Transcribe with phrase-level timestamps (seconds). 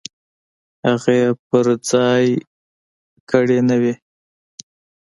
[0.87, 2.25] هغه یې پر ځای
[3.29, 3.93] کړې نه وي.